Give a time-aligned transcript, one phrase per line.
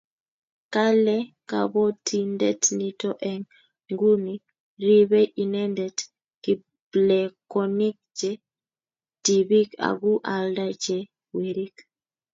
[0.73, 1.17] kale
[1.49, 3.47] kabotindet nito eng'
[3.91, 4.33] nguni
[4.85, 5.97] ribei inendet
[6.43, 8.31] kiplekonik che
[9.23, 10.97] tibik aku alda che
[11.37, 11.75] werik